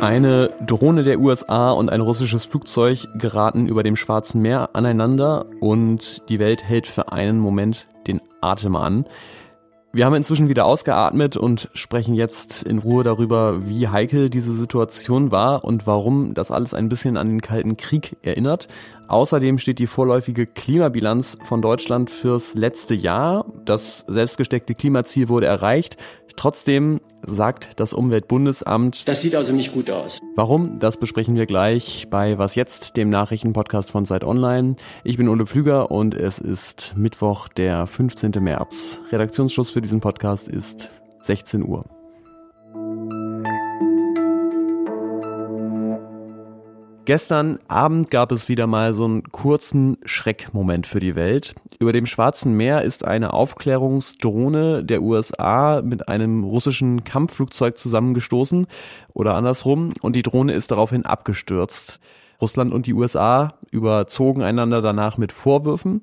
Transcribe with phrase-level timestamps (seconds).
[0.00, 6.22] Eine Drohne der USA und ein russisches Flugzeug geraten über dem Schwarzen Meer aneinander und
[6.28, 9.06] die Welt hält für einen Moment den Atem an.
[9.92, 15.32] Wir haben inzwischen wieder ausgeatmet und sprechen jetzt in Ruhe darüber, wie heikel diese Situation
[15.32, 18.68] war und warum das alles ein bisschen an den Kalten Krieg erinnert.
[19.08, 23.46] Außerdem steht die vorläufige Klimabilanz von Deutschland fürs letzte Jahr.
[23.64, 25.96] Das selbstgesteckte Klimaziel wurde erreicht.
[26.36, 29.08] Trotzdem sagt das Umweltbundesamt.
[29.08, 30.20] Das sieht also nicht gut aus.
[30.36, 30.78] Warum?
[30.78, 34.76] Das besprechen wir gleich bei Was jetzt, dem Nachrichtenpodcast von Zeit Online.
[35.04, 38.32] Ich bin Ole Pflüger und es ist Mittwoch, der 15.
[38.40, 39.00] März.
[39.10, 40.90] Redaktionsschluss für diesen Podcast ist
[41.22, 41.97] 16 Uhr.
[47.08, 51.54] Gestern Abend gab es wieder mal so einen kurzen Schreckmoment für die Welt.
[51.78, 58.66] Über dem Schwarzen Meer ist eine Aufklärungsdrohne der USA mit einem russischen Kampfflugzeug zusammengestoßen
[59.14, 61.98] oder andersrum und die Drohne ist daraufhin abgestürzt.
[62.42, 66.02] Russland und die USA überzogen einander danach mit Vorwürfen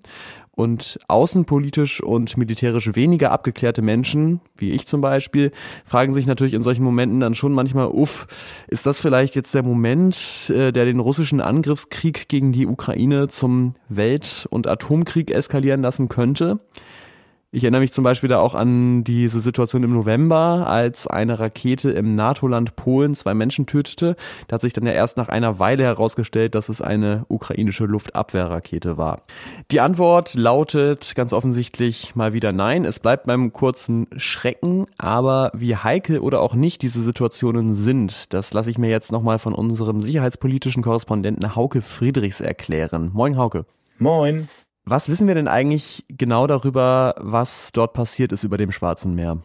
[0.55, 5.51] und außenpolitisch und militärisch weniger abgeklärte Menschen, wie ich zum Beispiel,
[5.85, 8.27] fragen sich natürlich in solchen Momenten dann schon manchmal, uff,
[8.67, 13.75] ist das vielleicht jetzt der Moment, äh, der den russischen Angriffskrieg gegen die Ukraine zum
[13.89, 16.59] Welt- und Atomkrieg eskalieren lassen könnte?
[17.55, 21.89] Ich erinnere mich zum Beispiel da auch an diese Situation im November, als eine Rakete
[21.89, 24.17] im NATO-Land Polen zwei Menschen tötete.
[24.49, 28.97] Da hat sich dann ja erst nach einer Weile herausgestellt, dass es eine ukrainische Luftabwehrrakete
[28.97, 29.21] war.
[29.71, 32.83] Die Antwort lautet ganz offensichtlich mal wieder nein.
[32.83, 38.53] Es bleibt beim kurzen Schrecken, aber wie heikel oder auch nicht diese Situationen sind, das
[38.53, 43.11] lasse ich mir jetzt nochmal von unserem sicherheitspolitischen Korrespondenten Hauke Friedrichs erklären.
[43.13, 43.65] Moin Hauke.
[43.97, 44.49] Moin.
[44.87, 49.41] Was wissen wir denn eigentlich genau darüber, was dort passiert ist über dem Schwarzen Meer?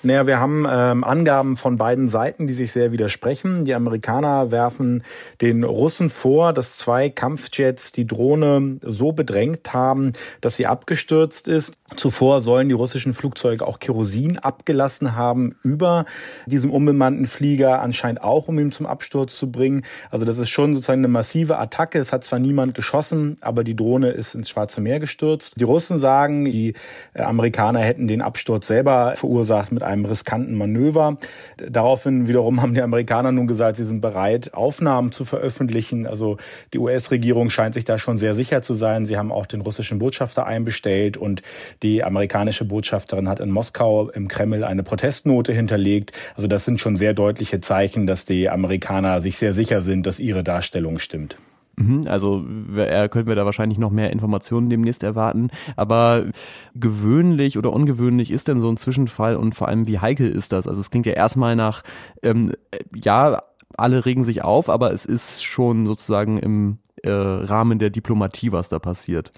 [0.00, 3.64] Naja, wir haben ähm, Angaben von beiden Seiten, die sich sehr widersprechen.
[3.64, 5.02] Die Amerikaner werfen
[5.40, 11.78] den Russen vor, dass zwei Kampfjets die Drohne so bedrängt haben, dass sie abgestürzt ist.
[11.96, 16.04] Zuvor sollen die russischen Flugzeuge auch Kerosin abgelassen haben über
[16.46, 19.82] diesem unbemannten Flieger, anscheinend auch, um ihn zum Absturz zu bringen.
[20.12, 21.98] Also das ist schon sozusagen eine massive Attacke.
[21.98, 25.54] Es hat zwar niemand geschossen, aber die Drohne ist ins Schwarze Meer gestürzt.
[25.58, 26.74] Die Russen sagen, die
[27.14, 31.18] äh, Amerikaner hätten den Absturz selber verursacht mit einem riskanten Manöver.
[31.56, 36.06] Daraufhin wiederum haben die Amerikaner nun gesagt, sie sind bereit, Aufnahmen zu veröffentlichen.
[36.06, 36.36] Also
[36.72, 39.06] die US-Regierung scheint sich da schon sehr sicher zu sein.
[39.06, 41.42] Sie haben auch den russischen Botschafter einbestellt und
[41.82, 46.12] die amerikanische Botschafterin hat in Moskau im Kreml eine Protestnote hinterlegt.
[46.36, 50.20] Also das sind schon sehr deutliche Zeichen, dass die Amerikaner sich sehr sicher sind, dass
[50.20, 51.36] ihre Darstellung stimmt.
[51.78, 52.44] Mhm, also
[52.76, 55.50] äh, können wir da wahrscheinlich noch mehr Informationen demnächst erwarten.
[55.76, 56.26] Aber
[56.74, 60.66] gewöhnlich oder ungewöhnlich ist denn so ein Zwischenfall und vor allem wie heikel ist das?
[60.66, 61.84] Also es klingt ja erstmal nach,
[62.22, 62.52] ähm,
[62.94, 63.42] ja,
[63.76, 68.68] alle regen sich auf, aber es ist schon sozusagen im äh, Rahmen der Diplomatie, was
[68.68, 69.30] da passiert.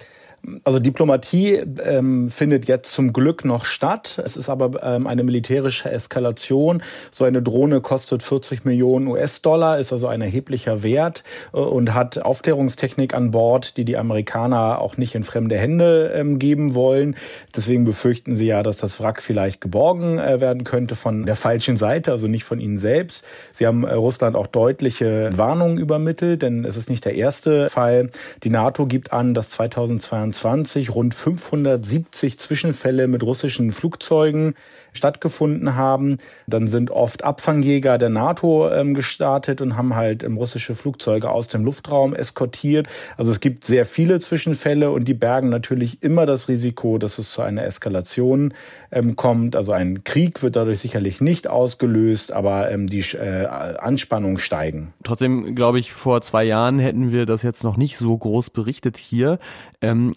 [0.65, 4.21] Also Diplomatie ähm, findet jetzt zum Glück noch statt.
[4.25, 6.83] Es ist aber ähm, eine militärische Eskalation.
[7.11, 12.25] So eine Drohne kostet 40 Millionen US-Dollar, ist also ein erheblicher Wert äh, und hat
[12.25, 17.17] Aufklärungstechnik an Bord, die die Amerikaner auch nicht in fremde Hände ähm, geben wollen.
[17.55, 21.77] Deswegen befürchten sie ja, dass das Wrack vielleicht geborgen äh, werden könnte von der falschen
[21.77, 23.27] Seite, also nicht von ihnen selbst.
[23.53, 28.09] Sie haben äh, Russland auch deutliche Warnungen übermittelt, denn es ist nicht der erste Fall.
[28.43, 34.55] Die NATO gibt an, dass 2022 2021 rund 570 Zwischenfälle mit russischen Flugzeugen
[34.93, 36.19] stattgefunden haben.
[36.47, 41.49] Dann sind oft Abfangjäger der NATO ähm, gestartet und haben halt ähm, russische Flugzeuge aus
[41.49, 42.89] dem Luftraum eskortiert.
[43.17, 47.33] Also es gibt sehr viele Zwischenfälle und die bergen natürlich immer das Risiko, dass es
[47.33, 48.55] zu einer Eskalation
[48.91, 49.57] ähm, kommt.
[49.57, 54.93] Also ein Krieg wird dadurch sicherlich nicht ausgelöst, aber die äh, Anspannungen steigen.
[55.05, 58.97] Trotzdem glaube ich, vor zwei Jahren hätten wir das jetzt noch nicht so groß berichtet
[58.97, 59.39] hier.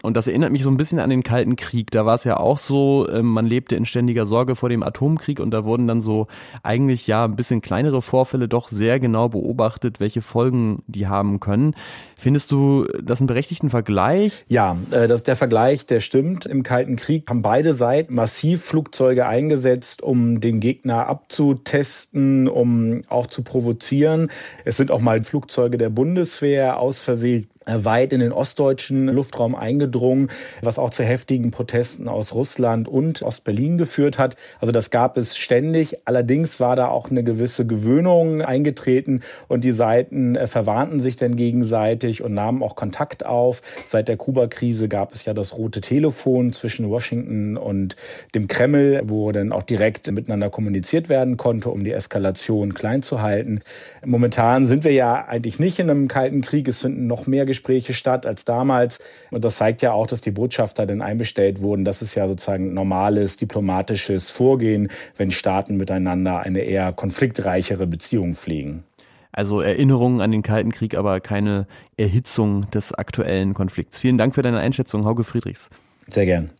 [0.04, 1.90] Und das erinnert mich so ein bisschen an den Kalten Krieg.
[1.90, 5.40] Da war es ja auch so, ähm, man lebte in ständiger Sorge vor dem Atomkrieg
[5.40, 6.26] und da wurden dann so
[6.62, 11.74] eigentlich ja ein bisschen kleinere Vorfälle doch sehr genau beobachtet, welche Folgen die haben können.
[12.18, 14.44] Findest du das einen berechtigten Vergleich?
[14.48, 16.44] Ja, äh, das, der Vergleich, der stimmt.
[16.44, 23.26] Im Kalten Krieg haben beide Seiten massiv Flugzeuge eingesetzt, um den Gegner abzutesten, um auch
[23.26, 24.30] zu provozieren.
[24.66, 30.30] Es sind auch mal Flugzeuge der Bundeswehr aus Versehen weit in den ostdeutschen Luftraum eingedrungen,
[30.62, 34.36] was auch zu heftigen Protesten aus Russland und Ostberlin geführt hat.
[34.60, 35.98] Also das gab es ständig.
[36.04, 41.36] Allerdings war da auch eine gewisse Gewöhnung eingetreten und die Seiten äh, verwarnten sich dann
[41.36, 43.62] gegenseitig und nahmen auch Kontakt auf.
[43.86, 47.96] Seit der Kuba-Krise gab es ja das rote Telefon zwischen Washington und
[48.34, 53.22] dem Kreml, wo dann auch direkt miteinander kommuniziert werden konnte, um die Eskalation klein zu
[53.22, 53.60] halten.
[54.04, 56.68] Momentan sind wir ja eigentlich nicht in einem kalten Krieg.
[56.68, 58.98] Es finden noch mehr Gespräche statt als damals.
[59.30, 61.84] Und das zeigt ja auch, dass die Botschafter dann einbestellt wurden.
[61.84, 68.82] Das ist ja sozusagen normales diplomatisches Vorgehen, wenn Staaten miteinander eine eher konfliktreichere Beziehung pflegen.
[69.30, 71.66] Also Erinnerungen an den Kalten Krieg, aber keine
[71.96, 73.98] Erhitzung des aktuellen Konflikts.
[73.98, 75.70] Vielen Dank für deine Einschätzung, Hauke Friedrichs.
[76.06, 76.50] Sehr gern.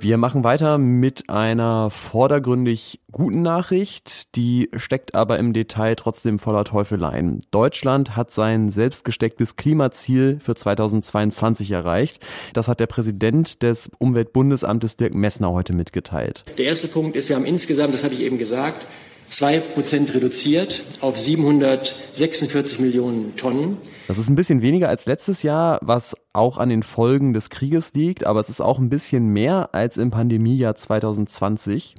[0.00, 6.62] Wir machen weiter mit einer vordergründig guten Nachricht, die steckt aber im Detail trotzdem voller
[6.62, 7.40] Teufeleien.
[7.50, 12.24] Deutschland hat sein selbstgestecktes Klimaziel für 2022 erreicht.
[12.52, 16.44] Das hat der Präsident des Umweltbundesamtes Dirk Messner heute mitgeteilt.
[16.58, 18.86] Der erste Punkt ist, wir haben insgesamt, das hatte ich eben gesagt,
[19.28, 23.78] zwei Prozent reduziert auf 746 Millionen Tonnen.
[24.06, 27.92] Das ist ein bisschen weniger als letztes Jahr, was auch an den Folgen des Krieges
[27.92, 31.94] liegt, aber es ist auch ein bisschen mehr als im Pandemiejahr 2020.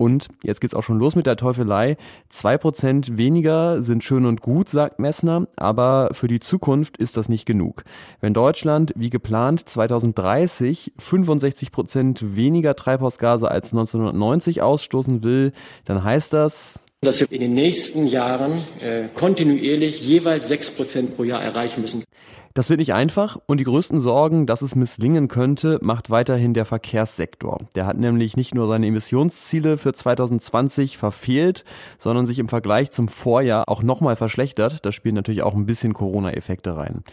[0.00, 1.98] Und jetzt geht's auch schon los mit der Teufelei.
[2.30, 7.28] Zwei Prozent weniger sind schön und gut, sagt Messner, aber für die Zukunft ist das
[7.28, 7.84] nicht genug.
[8.22, 15.52] Wenn Deutschland, wie geplant, 2030 65 Prozent weniger Treibhausgase als 1990 ausstoßen will,
[15.84, 21.24] dann heißt das, dass wir in den nächsten Jahren äh, kontinuierlich jeweils sechs Prozent pro
[21.24, 22.04] Jahr erreichen müssen.
[22.52, 26.64] Das wird nicht einfach und die größten Sorgen, dass es misslingen könnte, macht weiterhin der
[26.64, 27.58] Verkehrssektor.
[27.76, 31.64] Der hat nämlich nicht nur seine Emissionsziele für 2020 verfehlt,
[31.98, 34.84] sondern sich im Vergleich zum Vorjahr auch nochmal verschlechtert.
[34.84, 37.04] Da spielen natürlich auch ein bisschen Corona-Effekte rein.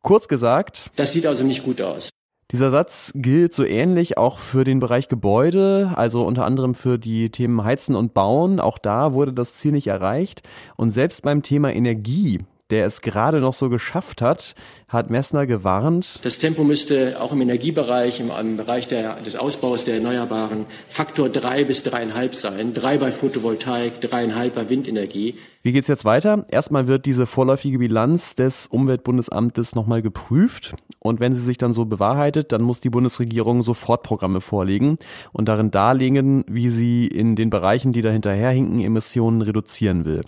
[0.00, 0.90] Kurz gesagt.
[0.94, 2.10] Das sieht also nicht gut aus.
[2.52, 7.30] Dieser Satz gilt so ähnlich auch für den Bereich Gebäude, also unter anderem für die
[7.30, 8.60] Themen Heizen und Bauen.
[8.60, 10.48] Auch da wurde das Ziel nicht erreicht.
[10.76, 12.38] Und selbst beim Thema Energie,
[12.70, 14.54] der es gerade noch so geschafft hat,
[14.88, 16.20] hat Messner gewarnt.
[16.22, 21.28] Das Tempo müsste auch im Energiebereich, im, im Bereich der, des Ausbaus der Erneuerbaren Faktor
[21.28, 22.72] drei bis dreieinhalb sein.
[22.72, 25.36] Drei bei Photovoltaik, dreieinhalb bei Windenergie.
[25.66, 26.44] Wie geht's jetzt weiter?
[26.48, 30.74] Erstmal wird diese vorläufige Bilanz des Umweltbundesamtes nochmal geprüft.
[30.98, 34.98] Und wenn sie sich dann so bewahrheitet, dann muss die Bundesregierung Sofortprogramme vorlegen
[35.32, 40.20] und darin darlegen, wie sie in den Bereichen, die da hinterherhinken, Emissionen reduzieren will.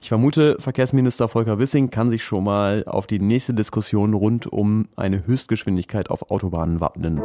[0.00, 4.88] Ich vermute, Verkehrsminister Volker Wissing kann sich schon mal auf die nächste Diskussion rund um
[4.96, 7.20] eine Höchstgeschwindigkeit auf Autobahnen wappnen.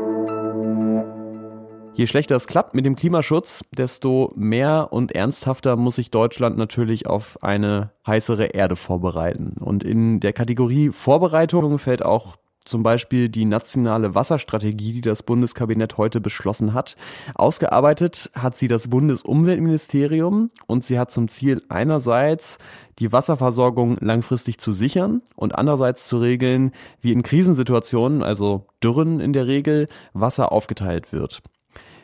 [1.96, 7.06] Je schlechter es klappt mit dem Klimaschutz, desto mehr und ernsthafter muss sich Deutschland natürlich
[7.06, 9.58] auf eine heißere Erde vorbereiten.
[9.60, 12.36] Und in der Kategorie Vorbereitung fällt auch
[12.66, 16.96] zum Beispiel die nationale Wasserstrategie, die das Bundeskabinett heute beschlossen hat.
[17.36, 22.58] Ausgearbeitet hat sie das Bundesumweltministerium und sie hat zum Ziel einerseits
[22.98, 29.34] die Wasserversorgung langfristig zu sichern und andererseits zu regeln, wie in Krisensituationen, also Dürren in
[29.34, 31.44] der Regel, Wasser aufgeteilt wird.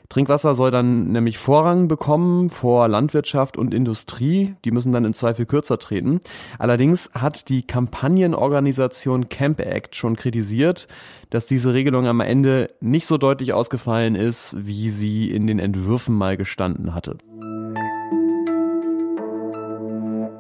[0.10, 4.56] Trinkwasser soll dann nämlich Vorrang bekommen vor Landwirtschaft und Industrie.
[4.66, 6.22] Die müssen dann in Zweifel kürzer treten.
[6.58, 10.88] Allerdings hat die Kampagnenorganisation Camp Act schon kritisiert,
[11.30, 16.16] dass diese Regelung am Ende nicht so deutlich ausgefallen ist, wie sie in den Entwürfen
[16.16, 17.18] mal gestanden hatte.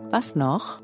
[0.09, 0.81] Was noch?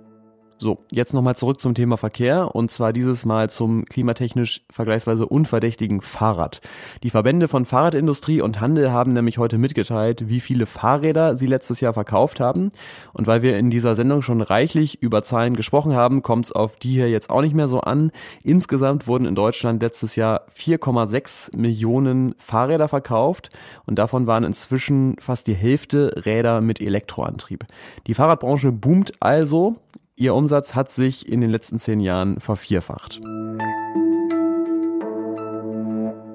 [0.57, 5.99] So, jetzt nochmal zurück zum Thema Verkehr und zwar dieses Mal zum klimatechnisch vergleichsweise unverdächtigen
[5.99, 6.61] Fahrrad.
[7.03, 11.81] Die Verbände von Fahrradindustrie und Handel haben nämlich heute mitgeteilt, wie viele Fahrräder sie letztes
[11.81, 12.71] Jahr verkauft haben.
[13.11, 16.77] Und weil wir in dieser Sendung schon reichlich über Zahlen gesprochen haben, kommt es auf
[16.77, 18.11] die hier jetzt auch nicht mehr so an.
[18.41, 23.49] Insgesamt wurden in Deutschland letztes Jahr 4,6 Millionen Fahrräder verkauft
[23.85, 27.65] und davon waren inzwischen fast die Hälfte Räder mit Elektroantrieb.
[28.07, 29.75] Die Fahrradbranche boomt also.
[30.17, 33.19] Ihr Umsatz hat sich in den letzten zehn Jahren vervierfacht.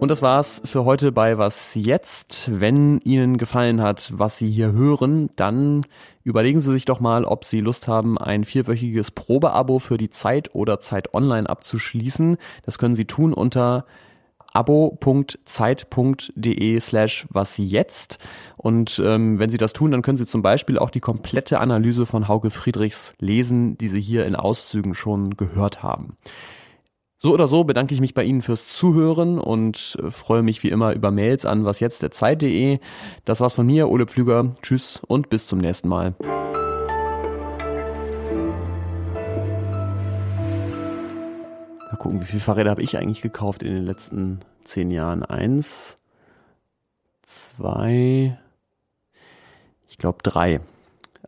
[0.01, 2.51] Und das war's für heute bei Was jetzt.
[2.53, 5.87] Wenn Ihnen gefallen hat, was Sie hier hören, dann
[6.25, 10.55] überlegen Sie sich doch mal, ob Sie Lust haben, ein vierwöchiges Probeabo für die Zeit
[10.55, 12.37] oder Zeit Online abzuschließen.
[12.67, 13.87] Das können Sie tun unter
[14.53, 18.19] abo.zeit.de slash was jetzt.
[18.57, 22.07] Und ähm, wenn Sie das tun, dann können Sie zum Beispiel auch die komplette Analyse
[22.07, 26.17] von Hauke Friedrichs lesen, die Sie hier in Auszügen schon gehört haben.
[27.23, 30.71] So oder so bedanke ich mich bei Ihnen fürs Zuhören und äh, freue mich wie
[30.71, 32.79] immer über Mails an wasjetztderzeit.de.
[33.27, 34.55] Das war's von mir, Ole Pflüger.
[34.63, 36.15] Tschüss und bis zum nächsten Mal.
[42.01, 45.23] Gucken, wie viele Fahrräder habe ich eigentlich gekauft in den letzten zehn Jahren?
[45.23, 45.97] Eins,
[47.23, 48.39] zwei,
[49.89, 50.61] ich glaube drei.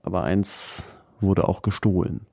[0.03, 0.85] Aber eins
[1.21, 2.27] wurde auch gestohlen.